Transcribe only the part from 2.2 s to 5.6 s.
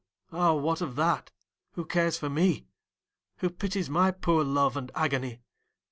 me? Who pities my poor love and agony?